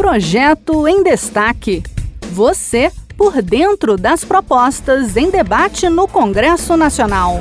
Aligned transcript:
Projeto 0.00 0.88
em 0.88 1.02
Destaque. 1.02 1.82
Você 2.32 2.90
por 3.18 3.42
dentro 3.42 3.98
das 3.98 4.24
propostas 4.24 5.14
em 5.14 5.30
debate 5.30 5.90
no 5.90 6.08
Congresso 6.08 6.74
Nacional. 6.74 7.40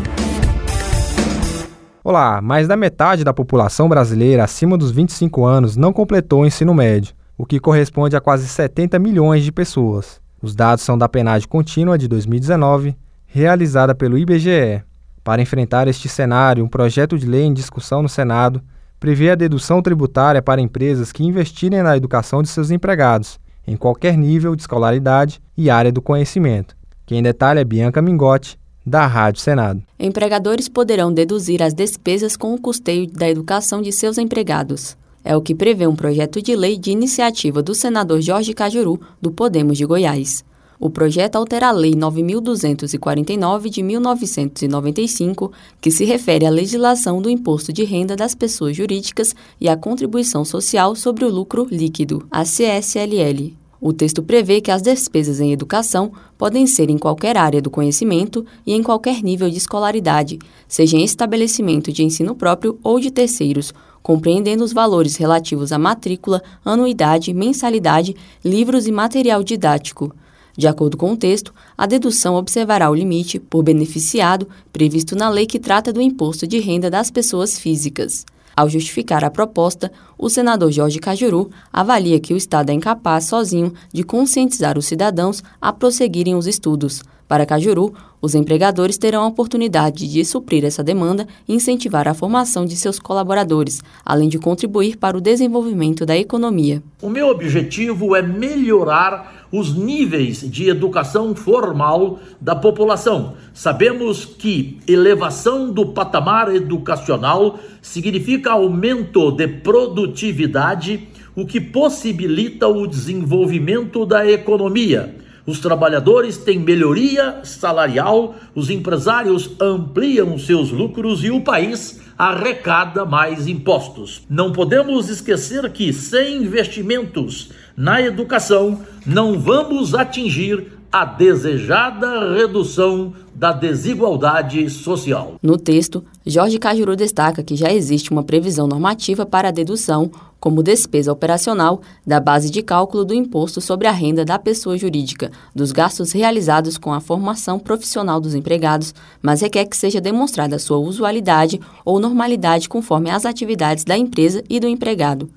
Olá, 2.03 2.41
mais 2.41 2.67
da 2.67 2.75
metade 2.75 3.23
da 3.23 3.33
população 3.33 3.87
brasileira 3.87 4.43
acima 4.43 4.77
dos 4.77 4.91
25 4.91 5.45
anos 5.45 5.77
não 5.77 5.93
completou 5.93 6.41
o 6.41 6.45
ensino 6.45 6.73
médio, 6.73 7.15
o 7.37 7.45
que 7.45 7.61
corresponde 7.61 8.17
a 8.17 8.19
quase 8.19 8.45
70 8.45 8.99
milhões 8.99 9.45
de 9.45 9.53
pessoas. 9.53 10.19
Os 10.41 10.53
dados 10.53 10.83
são 10.83 10.97
da 10.97 11.07
penagem 11.07 11.47
contínua 11.47 11.97
de 11.97 12.09
2019, 12.09 12.93
realizada 13.25 13.95
pelo 13.95 14.17
IBGE. 14.17 14.83
Para 15.23 15.41
enfrentar 15.41 15.87
este 15.87 16.09
cenário, 16.09 16.65
um 16.65 16.69
projeto 16.69 17.17
de 17.17 17.25
lei 17.25 17.45
em 17.45 17.53
discussão 17.53 18.01
no 18.01 18.09
Senado 18.09 18.61
prevê 18.99 19.31
a 19.31 19.35
dedução 19.35 19.81
tributária 19.81 20.41
para 20.41 20.61
empresas 20.61 21.11
que 21.11 21.23
investirem 21.23 21.81
na 21.81 21.95
educação 21.95 22.41
de 22.41 22.49
seus 22.49 22.69
empregados, 22.71 23.39
em 23.65 23.77
qualquer 23.77 24.17
nível 24.17 24.55
de 24.55 24.63
escolaridade 24.63 25.41
e 25.55 25.69
área 25.69 25.91
do 25.91 26.01
conhecimento. 26.01 26.75
Quem 27.05 27.23
detalha 27.23 27.59
é 27.59 27.63
Bianca 27.63 28.01
Mingotti, 28.01 28.59
da 28.85 29.05
Rádio 29.05 29.41
Senado. 29.41 29.81
Empregadores 29.99 30.67
poderão 30.67 31.13
deduzir 31.13 31.61
as 31.61 31.73
despesas 31.73 32.35
com 32.35 32.53
o 32.53 32.59
custeio 32.59 33.07
da 33.07 33.29
educação 33.29 33.81
de 33.81 33.91
seus 33.91 34.17
empregados. 34.17 34.97
É 35.23 35.35
o 35.35 35.41
que 35.41 35.53
prevê 35.53 35.85
um 35.85 35.95
projeto 35.95 36.41
de 36.41 36.55
lei 36.55 36.77
de 36.77 36.91
iniciativa 36.91 37.61
do 37.61 37.75
senador 37.75 38.21
Jorge 38.21 38.53
Cajuru, 38.53 38.99
do 39.21 39.31
Podemos 39.31 39.77
de 39.77 39.85
Goiás. 39.85 40.43
O 40.79 40.89
projeto 40.89 41.35
altera 41.35 41.67
a 41.67 41.71
Lei 41.71 41.91
9.249 41.91 43.69
de 43.69 43.83
1995, 43.83 45.51
que 45.81 45.91
se 45.91 46.05
refere 46.05 46.45
à 46.45 46.49
legislação 46.49 47.21
do 47.21 47.29
Imposto 47.29 47.73
de 47.73 47.83
Renda 47.83 48.15
das 48.15 48.33
Pessoas 48.33 48.77
Jurídicas 48.77 49.35
e 49.59 49.67
à 49.67 49.75
Contribuição 49.75 50.45
Social 50.45 50.95
sobre 50.95 51.25
o 51.25 51.29
Lucro 51.29 51.67
Líquido, 51.69 52.25
a 52.31 52.43
CSLL. 52.43 53.57
O 53.81 53.91
texto 53.91 54.23
prevê 54.23 54.61
que 54.61 54.71
as 54.71 54.81
despesas 54.81 55.41
em 55.41 55.51
educação 55.51 56.13
podem 56.37 56.65
ser 56.65 56.89
em 56.89 56.97
qualquer 56.97 57.37
área 57.37 57.61
do 57.61 57.69
conhecimento 57.69 58.45
e 58.65 58.73
em 58.73 58.81
qualquer 58.81 59.21
nível 59.21 59.49
de 59.49 59.57
escolaridade, 59.57 60.39
seja 60.65 60.95
em 60.95 61.03
estabelecimento 61.03 61.91
de 61.91 62.05
ensino 62.05 62.33
próprio 62.35 62.79
ou 62.81 63.01
de 63.01 63.11
terceiros, 63.11 63.73
compreendendo 64.01 64.63
os 64.63 64.71
valores 64.71 65.17
relativos 65.17 65.73
à 65.73 65.77
matrícula, 65.77 66.41
anuidade, 66.63 67.33
mensalidade, 67.33 68.15
livros 68.43 68.87
e 68.87 68.93
material 68.93 69.43
didático. 69.43 70.13
De 70.59 70.67
acordo 70.67 70.97
com 70.97 71.13
o 71.13 71.15
texto, 71.15 71.53
a 71.77 71.85
dedução 71.85 72.35
observará 72.35 72.91
o 72.91 72.93
limite 72.93 73.39
por 73.39 73.63
beneficiado 73.63 74.45
previsto 74.73 75.15
na 75.15 75.29
lei 75.29 75.45
que 75.45 75.57
trata 75.57 75.93
do 75.93 76.01
imposto 76.01 76.45
de 76.45 76.59
renda 76.59 76.89
das 76.89 77.09
pessoas 77.09 77.57
físicas. 77.57 78.25
Ao 78.57 78.67
justificar 78.67 79.23
a 79.23 79.31
proposta, 79.31 79.89
o 80.17 80.29
senador 80.29 80.69
Jorge 80.69 80.99
Cajuru 80.99 81.49
avalia 81.71 82.19
que 82.19 82.33
o 82.33 82.37
Estado 82.37 82.71
é 82.71 82.73
incapaz 82.73 83.23
sozinho 83.23 83.73
de 83.93 84.03
conscientizar 84.03 84.77
os 84.77 84.85
cidadãos 84.85 85.41
a 85.61 85.71
prosseguirem 85.71 86.35
os 86.35 86.45
estudos. 86.45 87.03
Para 87.29 87.45
Cajuru, 87.45 87.93
os 88.19 88.33
empregadores 88.33 88.97
terão 88.97 89.21
a 89.21 89.27
oportunidade 89.27 90.11
de 90.11 90.25
suprir 90.25 90.65
essa 90.65 90.83
demanda 90.83 91.27
e 91.47 91.53
incentivar 91.53 92.07
a 92.07 92.15
formação 92.15 92.65
de 92.65 92.75
seus 92.75 92.97
colaboradores, 92.97 93.83
além 94.03 94.27
de 94.27 94.39
contribuir 94.39 94.97
para 94.97 95.15
o 95.15 95.21
desenvolvimento 95.21 96.07
da 96.07 96.17
economia. 96.17 96.81
O 97.03 97.07
meu 97.07 97.27
objetivo 97.27 98.15
é 98.15 98.23
melhorar 98.23 99.45
os 99.51 99.75
níveis 99.75 100.41
de 100.41 100.69
educação 100.69 101.35
formal 101.35 102.17
da 102.41 102.55
população. 102.55 103.35
Sabemos 103.53 104.25
que 104.25 104.79
elevação 104.87 105.71
do 105.71 105.85
patamar 105.85 106.51
educacional 106.55 107.59
significa 107.79 108.53
aumento 108.53 109.29
de 109.29 109.47
produtividade, 109.47 111.07
o 111.35 111.45
que 111.45 111.61
possibilita 111.61 112.67
o 112.67 112.87
desenvolvimento 112.87 114.03
da 114.03 114.27
economia. 114.27 115.28
Os 115.49 115.59
trabalhadores 115.59 116.37
têm 116.37 116.59
melhoria 116.59 117.39
salarial, 117.43 118.35
os 118.53 118.69
empresários 118.69 119.49
ampliam 119.59 120.37
seus 120.37 120.69
lucros 120.69 121.23
e 121.23 121.31
o 121.31 121.41
país 121.41 121.99
arrecada 122.15 123.03
mais 123.03 123.47
impostos. 123.47 124.21
Não 124.29 124.51
podemos 124.51 125.09
esquecer 125.09 125.67
que 125.71 125.91
sem 125.91 126.43
investimentos 126.43 127.49
na 127.75 127.99
educação, 127.99 128.79
não 129.03 129.39
vamos 129.39 129.95
atingir 129.95 130.67
a 130.91 131.03
desejada 131.03 132.31
redução 132.35 133.13
da 133.33 133.51
desigualdade 133.51 134.69
social. 134.69 135.35
No 135.41 135.57
texto, 135.57 136.03
Jorge 136.25 136.59
Cajuru 136.59 136.95
destaca 136.95 137.41
que 137.41 137.55
já 137.55 137.73
existe 137.73 138.11
uma 138.11 138.23
previsão 138.23 138.67
normativa 138.67 139.25
para 139.25 139.47
a 139.47 139.51
dedução, 139.51 140.11
como 140.39 140.63
despesa 140.63 141.11
operacional, 141.11 141.81
da 142.05 142.19
base 142.19 142.49
de 142.49 142.61
cálculo 142.61 143.03
do 143.03 143.13
imposto 143.13 143.59
sobre 143.59 143.87
a 143.87 143.91
renda 143.91 144.23
da 144.23 144.39
pessoa 144.39 144.77
jurídica, 144.77 145.31
dos 145.53 145.71
gastos 145.71 146.11
realizados 146.11 146.77
com 146.77 146.93
a 146.93 147.01
formação 147.01 147.59
profissional 147.59 148.19
dos 148.19 148.33
empregados, 148.35 148.93
mas 149.21 149.41
requer 149.41 149.65
que 149.65 149.75
seja 149.75 149.99
demonstrada 149.99 150.59
sua 150.59 150.77
usualidade 150.77 151.59
ou 151.83 151.99
normalidade 151.99 152.69
conforme 152.69 153.09
as 153.09 153.25
atividades 153.25 153.83
da 153.83 153.97
empresa 153.97 154.43
e 154.49 154.59
do 154.59 154.67
empregado. 154.67 155.29